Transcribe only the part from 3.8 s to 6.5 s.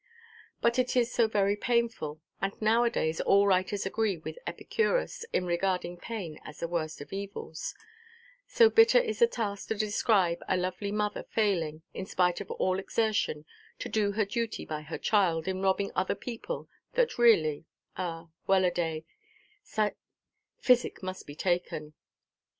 agree with Epicurus, in regarding pain